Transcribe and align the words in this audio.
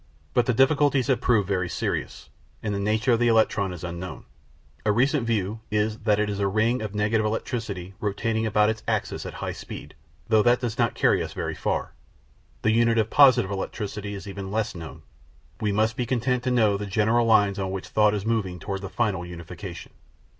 But 0.33 0.47
the 0.47 0.53
difficulties 0.55 1.05
have 1.09 1.21
proved 1.21 1.47
very 1.47 1.69
serious, 1.69 2.31
and 2.63 2.73
the 2.73 2.79
nature 2.79 3.11
of 3.11 3.19
the 3.19 3.27
electron 3.27 3.71
is 3.71 3.83
unknown. 3.83 4.25
A 4.83 4.91
recent 4.91 5.27
view 5.27 5.59
is 5.69 5.99
that 5.99 6.17
it 6.19 6.27
is 6.27 6.39
"a 6.39 6.47
ring 6.47 6.81
of 6.81 6.95
negative 6.95 7.23
electricity 7.23 7.93
rotating 7.99 8.47
about 8.47 8.71
its 8.71 8.81
axis 8.87 9.27
at 9.27 9.35
a 9.35 9.37
high 9.37 9.51
speed," 9.51 9.93
though 10.27 10.41
that 10.41 10.59
does 10.59 10.79
not 10.79 10.95
carry 10.95 11.21
us 11.23 11.33
very 11.33 11.53
far. 11.53 11.93
The 12.63 12.71
unit 12.71 12.97
of 12.97 13.11
positive 13.11 13.51
electricity 13.51 14.15
is 14.15 14.27
even 14.27 14.49
less 14.49 14.73
known. 14.73 15.03
We 15.59 15.71
must 15.71 15.95
be 15.95 16.07
content 16.07 16.41
to 16.45 16.49
know 16.49 16.77
the 16.77 16.87
general 16.87 17.27
lines 17.27 17.59
on 17.59 17.69
which 17.69 17.87
thought 17.89 18.15
is 18.15 18.25
moving 18.25 18.57
toward 18.57 18.81
the 18.81 18.89
final 18.89 19.23
unification. 19.23 19.91